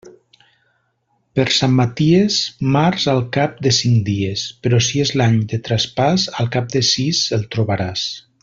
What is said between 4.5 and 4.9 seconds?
però